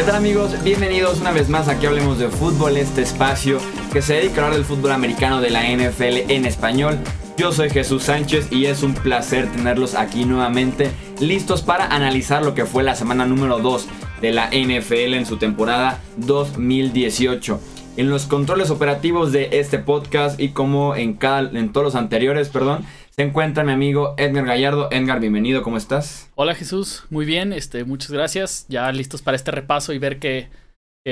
[0.00, 0.52] ¿Qué tal amigos?
[0.64, 3.58] Bienvenidos una vez más a que hablemos de fútbol, este espacio
[3.92, 6.98] que se dedica a hablar del fútbol americano de la NFL en español.
[7.36, 12.54] Yo soy Jesús Sánchez y es un placer tenerlos aquí nuevamente, listos para analizar lo
[12.54, 13.88] que fue la semana número 2
[14.22, 17.60] de la NFL en su temporada 2018.
[17.98, 22.48] En los controles operativos de este podcast y como en, cada, en todos los anteriores,
[22.48, 22.86] perdón,
[23.20, 24.88] se encuentra mi amigo Edgar Gallardo.
[24.90, 26.30] Edgar, bienvenido, ¿cómo estás?
[26.36, 28.64] Hola Jesús, muy bien, este, muchas gracias.
[28.70, 30.48] Ya listos para este repaso y ver qué,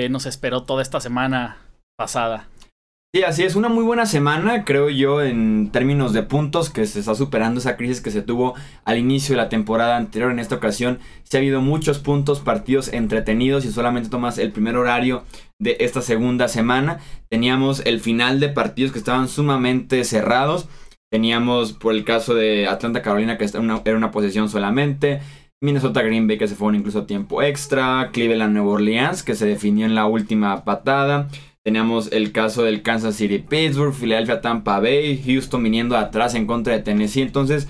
[0.09, 1.59] nos esperó toda esta semana
[1.99, 2.49] pasada.
[3.15, 7.01] Sí, así es, una muy buena semana, creo yo, en términos de puntos, que se
[7.01, 8.55] está superando esa crisis que se tuvo
[8.87, 10.31] al inicio de la temporada anterior.
[10.31, 14.79] En esta ocasión, se ha habido muchos puntos, partidos entretenidos y solamente tomas el primer
[14.79, 15.25] horario
[15.59, 17.01] de esta segunda semana.
[17.29, 20.69] Teníamos el final de partidos que estaban sumamente cerrados.
[21.11, 25.21] Teníamos por el caso de Atlanta Carolina que era una posesión solamente.
[25.61, 28.11] Minnesota Green Bay que se fue incluso tiempo extra.
[28.13, 31.29] Cleveland Nueva Orleans que se definió en la última patada.
[31.65, 36.75] Teníamos el caso del Kansas City Pittsburgh, Philadelphia Tampa Bay, Houston viniendo atrás en contra
[36.75, 37.23] de Tennessee.
[37.23, 37.69] Entonces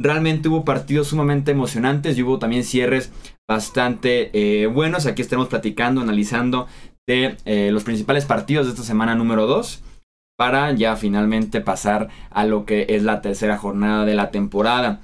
[0.00, 3.12] realmente hubo partidos sumamente emocionantes y hubo también cierres
[3.48, 5.06] bastante eh, buenos.
[5.06, 6.66] Aquí estaremos platicando, analizando
[7.06, 9.84] de eh, los principales partidos de esta semana número 2
[10.38, 15.00] para ya finalmente pasar a lo que es la tercera jornada de la temporada.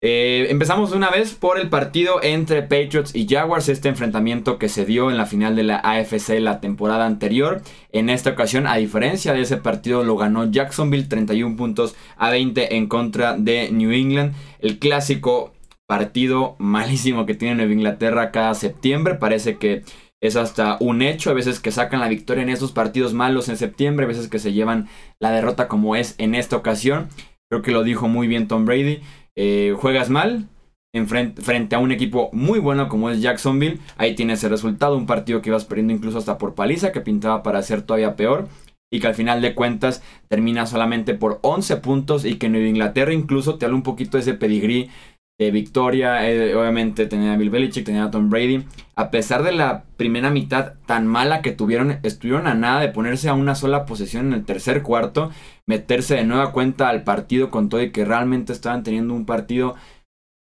[0.00, 4.84] Eh, empezamos una vez por el partido entre Patriots y Jaguars, este enfrentamiento que se
[4.84, 7.62] dio en la final de la AFC la temporada anterior.
[7.92, 12.76] En esta ocasión, a diferencia de ese partido, lo ganó Jacksonville 31 puntos a 20
[12.76, 14.34] en contra de New England.
[14.58, 15.52] El clásico
[15.86, 19.14] partido malísimo que tiene Nueva Inglaterra cada septiembre.
[19.14, 19.82] Parece que
[20.20, 21.30] es hasta un hecho.
[21.30, 24.38] A veces que sacan la victoria en esos partidos malos en septiembre, a veces que
[24.38, 24.88] se llevan
[25.20, 27.08] la derrota como es en esta ocasión.
[27.50, 29.00] Creo que lo dijo muy bien Tom Brady.
[29.36, 30.48] Eh, juegas mal
[30.92, 33.78] en frente, frente, a un equipo muy bueno como es Jacksonville.
[33.96, 37.42] Ahí tienes el resultado, un partido que ibas perdiendo incluso hasta por paliza, que pintaba
[37.42, 38.48] para ser todavía peor.
[38.90, 43.12] Y que al final de cuentas termina solamente por 11 puntos y que Nueva Inglaterra
[43.12, 44.88] incluso te habla un poquito de ese pedigrí
[45.38, 46.28] de victoria.
[46.28, 48.64] Eh, obviamente tenía a Bill Belichick, tenía a Tom Brady.
[48.96, 53.28] A pesar de la primera mitad tan mala que tuvieron, estuvieron a nada de ponerse
[53.28, 55.30] a una sola posesión en el tercer cuarto,
[55.66, 59.76] meterse de nueva cuenta al partido con todo y que realmente estaban teniendo un partido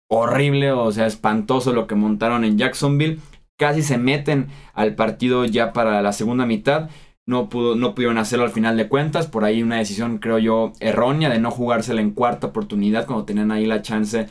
[0.10, 3.20] horrible, o sea, espantoso lo que montaron en Jacksonville.
[3.60, 6.90] Casi se meten al partido ya para la segunda mitad.
[7.28, 9.28] No, pudo, no pudieron hacerlo al final de cuentas.
[9.28, 13.52] Por ahí una decisión, creo yo, errónea de no jugársela en cuarta oportunidad cuando tenían
[13.52, 14.28] ahí la chance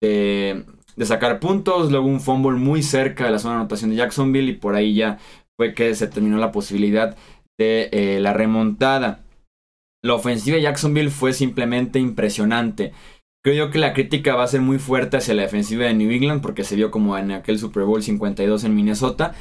[0.00, 0.64] de,
[1.02, 1.90] sacar puntos.
[1.90, 4.94] Luego un fumble muy cerca de la zona de anotación de Jacksonville y por ahí
[4.94, 5.18] ya
[5.56, 7.16] fue que se terminó la posibilidad
[7.58, 9.24] de eh, la remontada.
[10.02, 12.92] La ofensiva de Jacksonville fue simplemente impresionante.
[13.42, 16.10] Creo yo que la crítica va a ser muy fuerte hacia la defensiva de New
[16.10, 19.34] England porque se vio como en aquel Super Bowl 52 en Minnesota.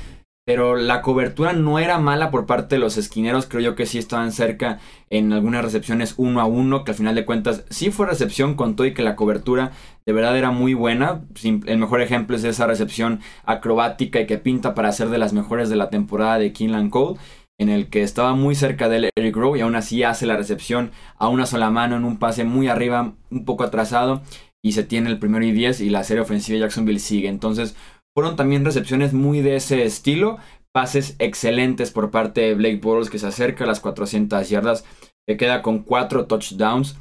[0.45, 3.47] Pero la cobertura no era mala por parte de los esquineros.
[3.47, 4.79] Creo yo que sí estaban cerca
[5.09, 6.83] en algunas recepciones uno a uno.
[6.83, 9.71] Que al final de cuentas sí fue recepción con todo y que la cobertura
[10.05, 11.23] de verdad era muy buena.
[11.43, 15.69] El mejor ejemplo es esa recepción acrobática y que pinta para ser de las mejores
[15.69, 17.19] de la temporada de Keeneland Cole.
[17.57, 20.91] En el que estaba muy cerca del Eric Rowe y aún así hace la recepción
[21.17, 24.21] a una sola mano en un pase muy arriba, un poco atrasado.
[24.61, 27.29] Y se tiene el primero y 10 y la serie ofensiva de Jacksonville sigue.
[27.29, 27.75] Entonces
[28.15, 30.37] fueron también recepciones muy de ese estilo.
[30.71, 34.85] Pases excelentes por parte de Blake Bortles que se acerca a las 400 yardas.
[35.27, 36.95] Que queda con 4 touchdowns.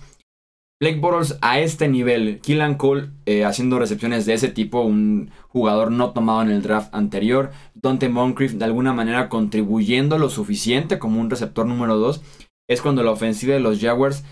[0.81, 5.93] Blake Bortles a este nivel, Killan Cole eh, haciendo recepciones de ese tipo, un jugador
[5.93, 11.21] no tomado en el draft anterior, Dante Moncrief de alguna manera contribuyendo lo suficiente como
[11.21, 12.23] un receptor número 2,
[12.69, 14.25] es cuando la ofensiva de los Jaguars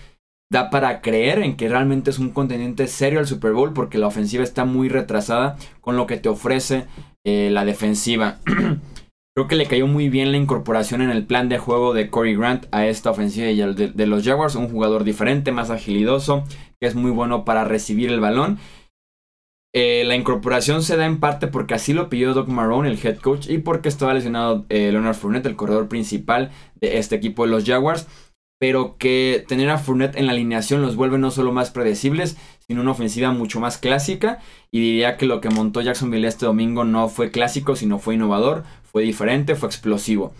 [0.52, 4.06] da para creer en que realmente es un contendiente serio al Super Bowl porque la
[4.06, 6.84] ofensiva está muy retrasada con lo que te ofrece
[7.24, 8.38] eh, la defensiva.
[9.34, 12.36] Creo que le cayó muy bien la incorporación en el plan de juego de Corey
[12.36, 16.44] Grant a esta ofensiva de, de los Jaguars, un jugador diferente, más agilidoso,
[16.78, 18.58] que es muy bueno para recibir el balón.
[19.74, 23.16] Eh, la incorporación se da en parte porque así lo pidió Doc Marrone, el head
[23.16, 27.52] coach, y porque estaba lesionado eh, Leonard Fournette, el corredor principal de este equipo de
[27.52, 28.06] los Jaguars
[28.62, 32.82] pero que tener a Fournette en la alineación los vuelve no solo más predecibles, sino
[32.82, 34.38] una ofensiva mucho más clásica.
[34.70, 38.62] Y diría que lo que montó Jacksonville este domingo no fue clásico, sino fue innovador,
[38.84, 40.32] fue diferente, fue explosivo.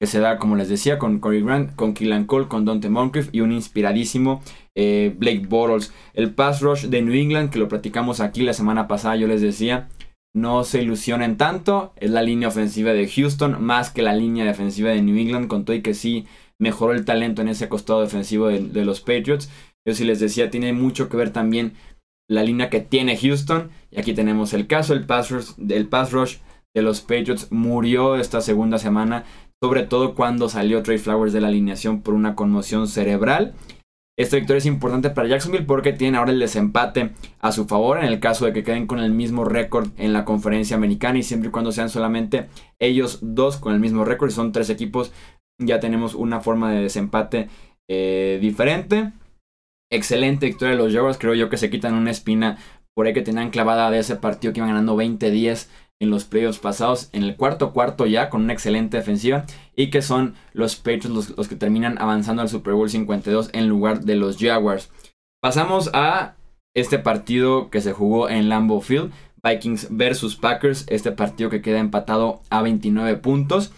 [0.00, 3.28] Que se da, como les decía, con Corey Grant, con Killan Cole, con Dante Moncrief
[3.30, 4.42] y un inspiradísimo
[4.74, 5.92] eh, Blake Bortles.
[6.14, 9.40] El pass rush de New England, que lo platicamos aquí la semana pasada, yo les
[9.40, 9.88] decía,
[10.34, 11.92] no se ilusionen tanto.
[11.94, 15.64] Es la línea ofensiva de Houston más que la línea defensiva de New England, con
[15.64, 16.26] todo y que sí
[16.60, 19.50] mejoró el talento en ese costado defensivo de, los Patriots.
[19.86, 21.74] Yo sí les decía, tiene mucho que ver también
[22.28, 23.70] la línea que tiene Houston.
[23.90, 25.52] Y aquí tenemos el caso, el pass rush,
[25.88, 26.36] pass rush
[26.74, 29.24] de los Patriots murió esta segunda semana,
[29.62, 33.54] sobre todo cuando salió Trey Flowers de la alineación por una conmoción cerebral.
[34.18, 38.04] Esta victoria es importante para Jacksonville porque tiene ahora el desempate a su favor en
[38.04, 41.50] el caso de que queden con el mismo récord en la conferencia americana y siempre
[41.50, 42.48] y cuando sean solamente
[42.80, 45.12] ellos dos con el mismo récord, son tres equipos,
[45.58, 47.48] ya tenemos una forma de desempate
[47.88, 49.12] eh, diferente.
[49.90, 52.58] Excelente victoria de los Jaguars, creo yo que se quitan una espina
[52.94, 55.68] por ahí que tenían clavada de ese partido que iban ganando 20-10
[56.00, 59.44] en los playoffs pasados, en el cuarto cuarto ya, con una excelente defensiva,
[59.74, 64.00] y que son los Patriots los, que terminan avanzando al Super Bowl 52 en lugar
[64.00, 64.90] de los Jaguars.
[65.40, 66.34] Pasamos a
[66.74, 69.12] este partido que se jugó en Lambeau Field,
[69.42, 73.72] Vikings versus Packers, este partido que queda empatado a 29 puntos.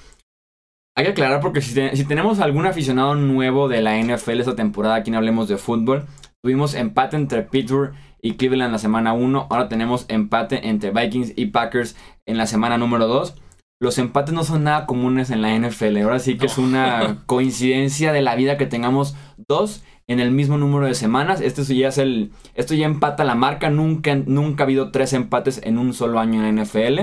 [0.97, 4.97] Hay que aclarar porque si, si tenemos algún aficionado nuevo de la NFL esta temporada,
[4.97, 6.07] aquí no hablemos de fútbol,
[6.43, 7.93] tuvimos empate entre Pittsburgh
[8.23, 9.49] y Cleveland la semana 1.
[9.51, 11.97] Ahora tenemos empate entre Vikings y Packers
[12.27, 13.35] en la semana número 2.
[13.83, 15.99] Los empates no son nada comunes en la NFL.
[16.03, 19.17] Ahora sí que es una coincidencia de la vida que tengamos
[19.49, 21.41] dos en el mismo número de semanas.
[21.41, 22.31] Esto ya es el.
[22.55, 23.71] Esto ya empata la marca.
[23.71, 27.01] Nunca, nunca ha habido tres empates en un solo año en la NFL.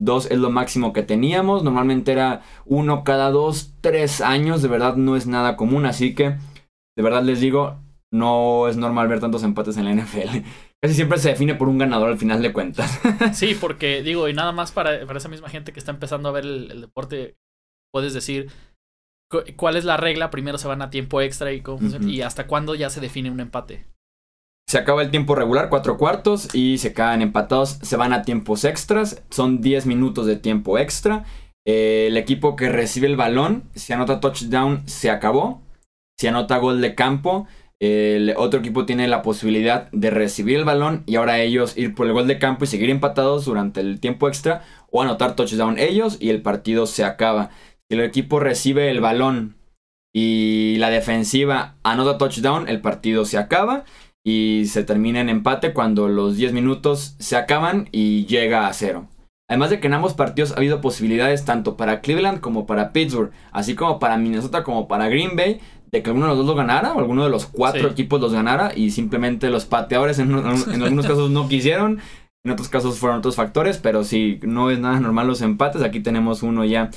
[0.00, 1.64] Dos es lo máximo que teníamos.
[1.64, 4.62] Normalmente era uno cada dos, tres años.
[4.62, 5.86] De verdad no es nada común.
[5.86, 6.36] Así que,
[6.96, 7.78] de verdad les digo,
[8.12, 10.44] no es normal ver tantos empates en la NFL.
[10.82, 13.00] Casi siempre se define por un ganador al final de cuentas.
[13.32, 16.44] sí, porque digo, y nada más para, esa misma gente que está empezando a ver
[16.44, 17.36] el, deporte,
[17.92, 18.50] puedes decir
[19.56, 20.30] cuál es la regla.
[20.30, 21.62] Primero se van a tiempo extra y,
[22.02, 23.86] y hasta cuándo ya se define un empate.
[24.68, 27.78] Se acaba el tiempo regular, cuatro cuartos, y se quedan empatados.
[27.80, 29.22] Se van a tiempos extras.
[29.30, 31.24] Son 10 minutos de tiempo extra.
[31.66, 35.62] Eh, el equipo que recibe el balón, si anota touchdown, se acabó.
[36.18, 37.46] Si anota gol de campo,
[37.80, 42.06] el otro equipo tiene la posibilidad de recibir el balón y ahora ellos ir por
[42.06, 46.18] el gol de campo y seguir empatados durante el tiempo extra o anotar touchdown ellos
[46.20, 47.50] y el partido se acaba.
[47.88, 49.56] Si el equipo recibe el balón
[50.12, 53.84] y la defensiva anota touchdown, el partido se acaba
[54.28, 59.08] y se termina en empate cuando los 10 minutos se acaban y llega a cero.
[59.48, 63.30] Además de que en ambos partidos ha habido posibilidades tanto para Cleveland como para Pittsburgh,
[63.52, 65.60] así como para Minnesota como para Green Bay,
[65.90, 68.34] de que alguno de los dos lo ganara o alguno de los cuatro equipos los
[68.34, 72.00] ganara y simplemente los pateadores en, algunos casos no quisieron,
[72.44, 76.00] en otros casos fueron otros factores, pero si no es nada normal los empates, aquí
[76.00, 76.90] tenemos uno ya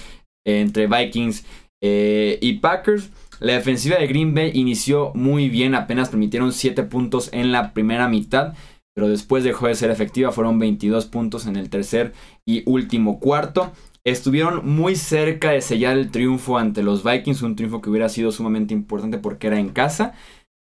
[0.46, 1.46] entre Vikings
[1.82, 3.10] eh, y Packers.
[3.42, 8.08] La defensiva de Green Bay inició muy bien, apenas permitieron 7 puntos en la primera
[8.08, 8.54] mitad,
[8.94, 12.14] pero después dejó de ser efectiva, fueron 22 puntos en el tercer
[12.46, 13.72] y último cuarto.
[14.04, 18.32] Estuvieron muy cerca de sellar el triunfo ante los Vikings, un triunfo que hubiera sido
[18.32, 20.14] sumamente importante porque era en casa.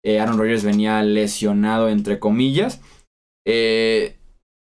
[0.01, 2.81] Eh, Aaron Rodgers venía lesionado, entre comillas.
[3.45, 4.15] Eh,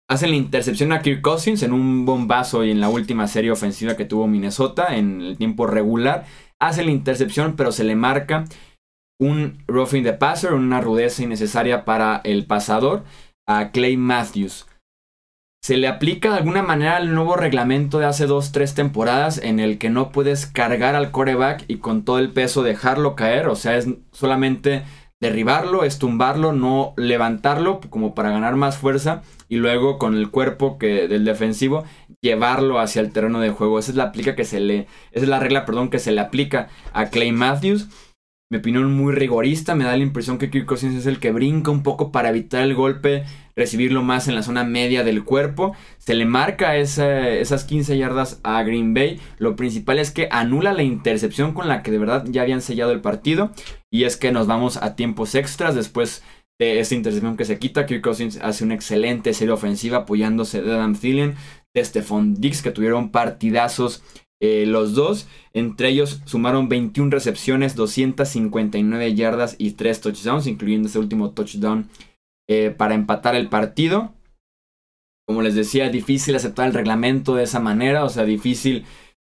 [0.09, 3.97] hacen la intercepción a Kirk Cousins en un bombazo y en la última serie ofensiva
[3.97, 6.25] que tuvo Minnesota en el tiempo regular.
[6.61, 8.45] Hacen la intercepción, pero se le marca
[9.19, 13.03] un roughing the passer, una rudeza innecesaria para el pasador
[13.47, 14.67] a Clay Matthews.
[15.61, 19.59] Se le aplica de alguna manera el nuevo reglamento de hace dos, tres temporadas en
[19.59, 23.55] el que no puedes cargar al coreback y con todo el peso dejarlo caer, o
[23.55, 24.83] sea, es solamente
[25.19, 31.07] derribarlo, estumbarlo, no levantarlo como para ganar más fuerza y luego con el cuerpo que
[31.07, 31.83] del defensivo
[32.21, 33.79] llevarlo hacia el terreno de juego.
[33.79, 36.21] Esa es la aplica que se le esa es la regla, perdón, que se le
[36.21, 37.89] aplica a Clay Matthews
[38.49, 39.75] mi opinión muy rigorista.
[39.75, 42.63] Me da la impresión que Kirk Cousins es el que brinca un poco para evitar
[42.63, 43.23] el golpe,
[43.55, 45.75] recibirlo más en la zona media del cuerpo.
[45.99, 49.19] Se le marca esas 15 yardas a Green Bay.
[49.37, 52.91] Lo principal es que anula la intercepción con la que de verdad ya habían sellado
[52.91, 53.51] el partido.
[53.91, 56.23] Y es que nos vamos a tiempos extras después
[56.59, 57.85] de esta intercepción que se quita.
[57.85, 61.35] Kirk Cousins hace una excelente serie ofensiva apoyándose de Adam Thielen,
[61.75, 64.03] de Stephon Dix, que tuvieron partidazos
[64.41, 70.99] eh, los dos, entre ellos, sumaron 21 recepciones, 259 yardas y 3 touchdowns, incluyendo ese
[70.99, 71.89] último touchdown
[72.49, 74.13] eh, para empatar el partido.
[75.27, 78.85] Como les decía, difícil aceptar el reglamento de esa manera, o sea, difícil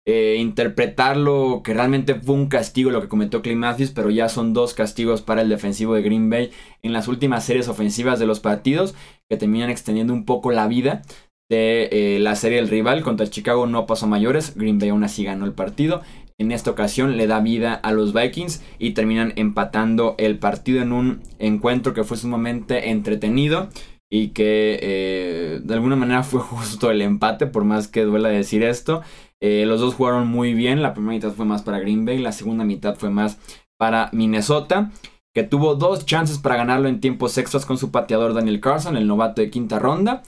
[0.05, 4.53] eh, interpretarlo que realmente fue un castigo lo que cometió Clay Matthews, pero ya son
[4.53, 6.51] dos castigos para el defensivo de Green Bay
[6.81, 8.95] en las últimas series ofensivas de los partidos
[9.29, 11.03] que terminan extendiendo un poco la vida
[11.49, 14.55] de eh, la serie del rival contra Chicago no pasó mayores.
[14.55, 16.01] Green Bay aún así ganó el partido.
[16.37, 20.93] En esta ocasión le da vida a los Vikings y terminan empatando el partido en
[20.93, 23.67] un encuentro que fue sumamente entretenido
[24.11, 28.63] y que eh, de alguna manera fue justo el empate, por más que duela decir
[28.63, 29.01] esto.
[29.41, 32.31] Eh, los dos jugaron muy bien, la primera mitad fue más para Green Bay, la
[32.31, 33.37] segunda mitad fue más
[33.77, 34.91] para Minnesota,
[35.33, 39.07] que tuvo dos chances para ganarlo en tiempos extras con su pateador Daniel Carson, el
[39.07, 40.23] novato de quinta ronda.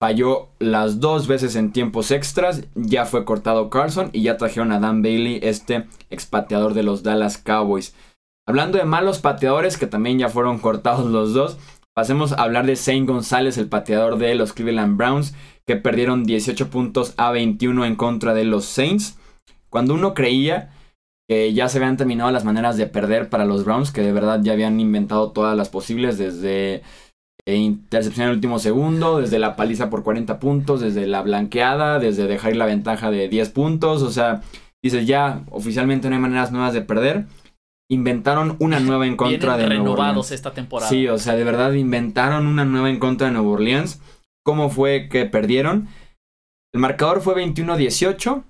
[0.00, 4.80] Falló las dos veces en tiempos extras, ya fue cortado Carlson y ya trajeron a
[4.80, 7.94] Dan Bailey, este expateador de los Dallas Cowboys.
[8.48, 11.58] Hablando de malos pateadores, que también ya fueron cortados los dos,
[11.94, 15.34] pasemos a hablar de Zane González, el pateador de los Cleveland Browns,
[15.66, 19.18] que perdieron 18 puntos a 21 en contra de los Saints.
[19.68, 20.72] Cuando uno creía
[21.28, 24.40] que ya se habían terminado las maneras de perder para los Browns, que de verdad
[24.42, 26.82] ya habían inventado todas las posibles desde
[27.46, 31.98] e intercepción en el último segundo, desde la paliza por 40 puntos, desde la blanqueada,
[31.98, 34.02] desde dejar la ventaja de 10 puntos.
[34.02, 34.42] O sea,
[34.82, 37.26] dices ya, oficialmente no hay maneras nuevas de perder.
[37.90, 40.30] Inventaron una nueva en contra de Nuevo Orleans.
[40.30, 40.88] esta temporada.
[40.88, 44.00] Sí, o sea, de verdad inventaron una nueva en contra de Nueva Orleans.
[44.44, 45.88] ¿Cómo fue que perdieron?
[46.72, 48.44] El marcador fue 21-18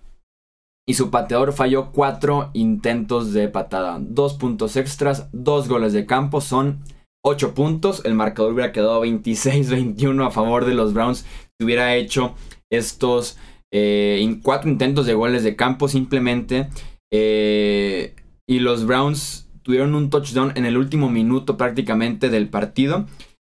[0.87, 3.99] y su pateador falló 4 intentos de patada.
[4.00, 6.42] Dos puntos extras, dos goles de campo.
[6.42, 6.80] Son
[7.23, 8.03] 8 puntos.
[8.05, 11.25] El marcador hubiera quedado 26-21 a favor de los Browns.
[11.59, 12.35] Si hubiera hecho
[12.71, 13.37] estos
[13.73, 16.69] eh, intentos de goles de campo simplemente.
[17.12, 18.15] Eh,
[18.49, 23.07] y los Browns tuvieron un touchdown en el último minuto prácticamente del partido.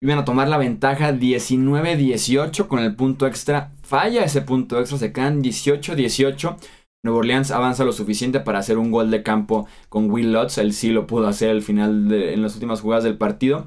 [0.02, 3.73] Iban a tomar la ventaja 19-18 con el punto extra.
[3.83, 6.57] Falla ese punto extra, se quedan 18-18.
[7.02, 10.59] Nueva Orleans avanza lo suficiente para hacer un gol de campo con Will Lutz.
[10.59, 13.66] Él sí lo pudo hacer al final en las últimas jugadas del partido.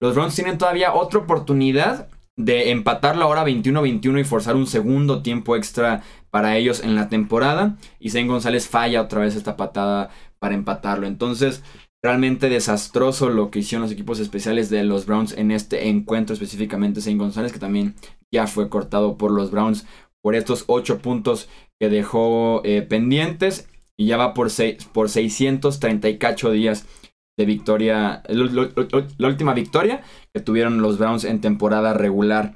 [0.00, 5.56] Los Browns tienen todavía otra oportunidad de empatarlo ahora 21-21 y forzar un segundo tiempo
[5.56, 7.76] extra para ellos en la temporada.
[8.00, 11.06] Y Zane González falla otra vez esta patada para empatarlo.
[11.06, 11.62] Entonces,
[12.02, 17.00] realmente desastroso lo que hicieron los equipos especiales de los Browns en este encuentro, específicamente
[17.00, 17.94] Zane González, que también
[18.30, 19.86] ya fue cortado por los Browns
[20.24, 24.48] por estos 8 puntos que dejó eh, pendientes y ya va por,
[24.92, 26.86] por 638 días
[27.38, 30.02] de victoria, la última victoria
[30.32, 32.54] que tuvieron los Browns en temporada regular.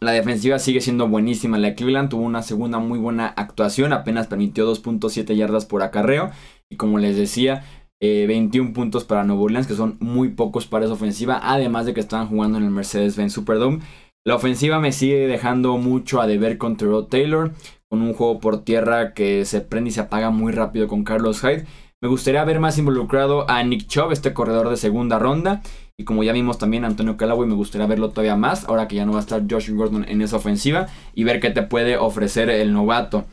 [0.00, 1.58] La defensiva sigue siendo buenísima.
[1.58, 6.30] La Cleveland tuvo una segunda muy buena actuación, apenas permitió 2.7 yardas por acarreo.
[6.70, 7.64] Y como les decía,
[8.00, 11.92] 21 eh, puntos para Nuevo Orleans, que son muy pocos para esa ofensiva, además de
[11.92, 13.80] que estaban jugando en el Mercedes-Benz Superdome.
[14.22, 17.52] La ofensiva me sigue dejando mucho a deber contra Rod Taylor,
[17.88, 21.40] con un juego por tierra que se prende y se apaga muy rápido con Carlos
[21.40, 21.64] Hyde.
[22.02, 25.62] Me gustaría ver más involucrado a Nick Chubb, este corredor de segunda ronda.
[25.96, 29.06] Y como ya vimos también Antonio Callaway, me gustaría verlo todavía más, ahora que ya
[29.06, 32.50] no va a estar Josh Gordon en esa ofensiva, y ver qué te puede ofrecer
[32.50, 33.24] el novato.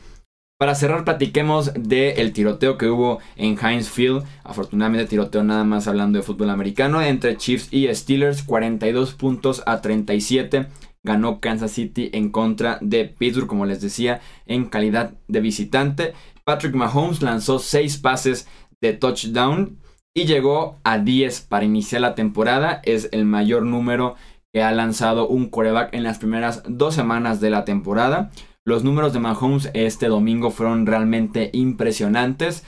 [0.58, 4.24] Para cerrar, platiquemos del tiroteo que hubo en Heinz Field.
[4.42, 7.00] Afortunadamente, tiroteo nada más hablando de fútbol americano.
[7.00, 10.66] Entre Chiefs y Steelers, 42 puntos a 37.
[11.04, 16.14] Ganó Kansas City en contra de Pittsburgh, como les decía, en calidad de visitante.
[16.42, 18.48] Patrick Mahomes lanzó 6 pases
[18.80, 19.78] de touchdown
[20.12, 22.80] y llegó a 10 para iniciar la temporada.
[22.82, 24.16] Es el mayor número
[24.52, 28.32] que ha lanzado un coreback en las primeras dos semanas de la temporada.
[28.68, 32.64] Los números de Mahomes este domingo fueron realmente impresionantes.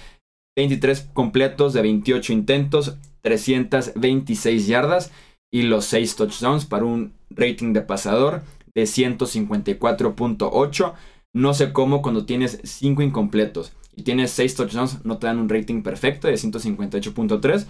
[0.57, 5.12] 23 completos de 28 intentos, 326 yardas
[5.52, 8.40] y los 6 touchdowns para un rating de pasador
[8.75, 10.95] de 154.8.
[11.35, 15.50] No sé cómo cuando tienes 5 incompletos y tienes 6 touchdowns no te dan un
[15.50, 17.66] rating perfecto de 158.3.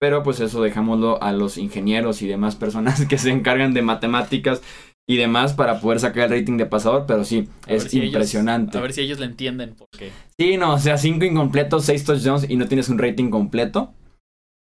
[0.00, 4.62] Pero pues eso dejámoslo a los ingenieros y demás personas que se encargan de matemáticas
[5.06, 8.78] y demás para poder sacar el rating de pasador, pero sí, es impresionante.
[8.78, 10.10] a ver si ellos le entienden por qué.
[10.38, 13.92] Sí, no, o sea, 5 incompletos, 6 touchdowns y no tienes un rating completo.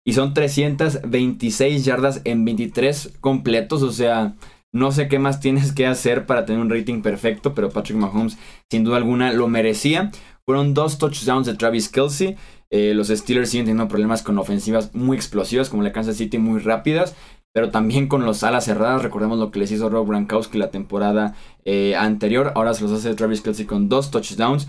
[0.07, 4.37] Y son 326 yardas en 23 completos, o sea,
[4.73, 8.38] no sé qué más tienes que hacer para tener un rating perfecto, pero Patrick Mahomes
[8.71, 10.11] sin duda alguna lo merecía.
[10.47, 12.37] Fueron dos touchdowns de Travis Kelsey.
[12.71, 16.61] Eh, los Steelers siguen teniendo problemas con ofensivas muy explosivas, como la Kansas City, muy
[16.61, 17.14] rápidas
[17.52, 19.02] pero también con los alas cerradas.
[19.02, 22.52] Recordemos lo que les hizo Rob Gronkowski la temporada eh, anterior.
[22.55, 24.69] Ahora se los hace Travis Kelsey con dos touchdowns.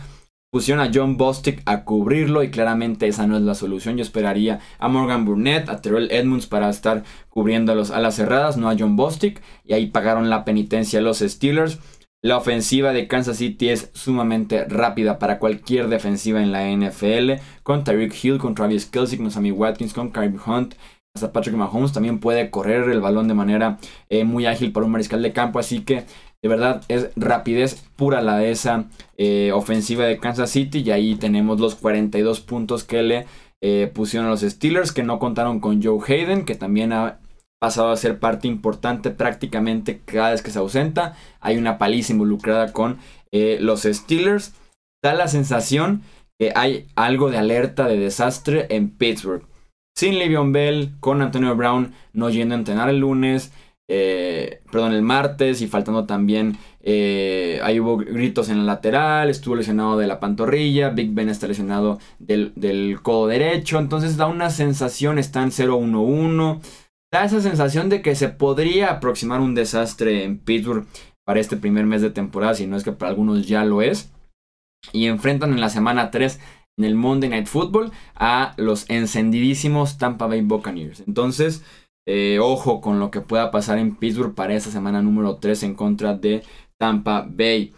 [0.52, 3.98] Pusieron a John Bostic a cubrirlo y claramente esa no es la solución.
[3.98, 8.58] Yo esperaría a Morgan Burnett, a Terrell Edmonds para estar cubriendo a los alas cerradas,
[8.58, 9.44] no a John Bostic.
[9.64, 11.78] Y ahí pagaron la penitencia los Steelers.
[12.22, 17.42] La ofensiva de Kansas City es sumamente rápida para cualquier defensiva en la NFL.
[17.62, 20.74] Con Tyreek Hill, con Travis Kelsey, con Sammy Watkins, con Kareem Hunt
[21.28, 23.78] Patrick Mahomes también puede correr el balón de manera
[24.10, 25.60] eh, muy ágil para un mariscal de campo.
[25.60, 26.06] Así que
[26.42, 28.86] de verdad es rapidez pura la de esa
[29.18, 30.80] eh, ofensiva de Kansas City.
[30.80, 33.26] Y ahí tenemos los 42 puntos que le
[33.62, 37.20] eh, pusieron a los Steelers, que no contaron con Joe Hayden, que también ha
[37.60, 41.16] pasado a ser parte importante prácticamente cada vez que se ausenta.
[41.42, 42.98] Hay una paliza involucrada con
[43.32, 44.54] los Steelers.
[45.04, 46.04] Da la sensación
[46.40, 49.49] que hay algo de alerta de desastre en Pittsburgh
[50.00, 53.52] sin Le'Veon Bell, con Antonio Brown no yendo a entrenar el lunes,
[53.90, 59.58] eh, perdón, el martes y faltando también, eh, ahí hubo gritos en el lateral, estuvo
[59.58, 64.52] lesionado de la pantorrilla, Big Ben está lesionado del, del codo derecho, entonces da una
[64.52, 66.62] sensación, está en 0-1-1,
[67.12, 70.86] da esa sensación de que se podría aproximar un desastre en Pittsburgh
[71.26, 74.14] para este primer mes de temporada, si no es que para algunos ya lo es.
[74.94, 76.40] Y enfrentan en la semana 3
[76.80, 81.04] en el Monday Night Football a los encendidísimos Tampa Bay Buccaneers.
[81.06, 81.64] Entonces,
[82.08, 85.76] eh, ojo con lo que pueda pasar en Pittsburgh para esa semana número 3 en
[85.76, 86.42] contra de
[86.80, 87.74] Tampa Bay.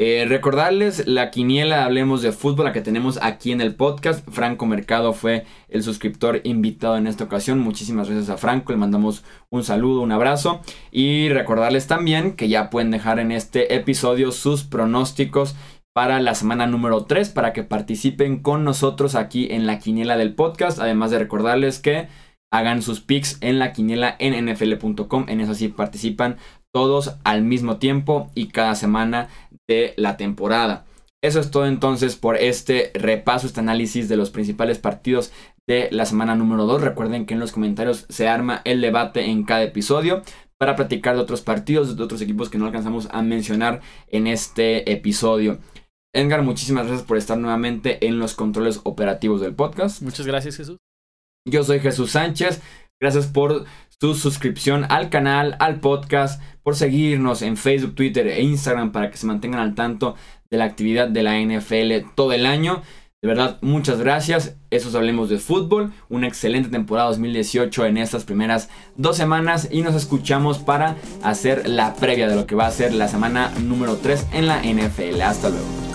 [0.00, 4.24] Eh, recordarles la quiniela, hablemos de fútbol, la que tenemos aquí en el podcast.
[4.30, 7.58] Franco Mercado fue el suscriptor invitado en esta ocasión.
[7.58, 10.60] Muchísimas gracias a Franco, le mandamos un saludo, un abrazo.
[10.92, 15.56] Y recordarles también que ya pueden dejar en este episodio sus pronósticos
[15.98, 20.32] para la semana número 3 para que participen con nosotros aquí en la quiniela del
[20.32, 20.78] podcast.
[20.78, 22.06] Además de recordarles que
[22.52, 25.24] hagan sus picks en la quiniela en nfl.com.
[25.28, 26.36] En eso sí participan
[26.72, 29.26] todos al mismo tiempo y cada semana
[29.66, 30.86] de la temporada.
[31.20, 35.32] Eso es todo entonces por este repaso, este análisis de los principales partidos
[35.66, 36.80] de la semana número 2.
[36.80, 40.22] Recuerden que en los comentarios se arma el debate en cada episodio
[40.58, 44.92] para platicar de otros partidos, de otros equipos que no alcanzamos a mencionar en este
[44.92, 45.58] episodio.
[46.14, 50.02] Edgar, muchísimas gracias por estar nuevamente en los controles operativos del podcast.
[50.02, 50.78] Muchas gracias, Jesús.
[51.46, 52.60] Yo soy Jesús Sánchez.
[53.00, 53.64] Gracias por
[54.00, 59.16] su suscripción al canal, al podcast, por seguirnos en Facebook, Twitter e Instagram para que
[59.16, 60.16] se mantengan al tanto
[60.50, 62.82] de la actividad de la NFL todo el año.
[63.20, 64.56] De verdad, muchas gracias.
[64.70, 65.92] Eso Hablemos de Fútbol.
[66.08, 69.68] Una excelente temporada 2018 en estas primeras dos semanas.
[69.72, 73.52] Y nos escuchamos para hacer la previa de lo que va a ser la semana
[73.60, 75.20] número 3 en la NFL.
[75.20, 75.87] Hasta luego.